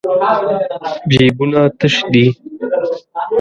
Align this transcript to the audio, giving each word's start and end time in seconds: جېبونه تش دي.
جېبونه 1.11 1.61
تش 1.79 1.93
دي. 2.11 2.25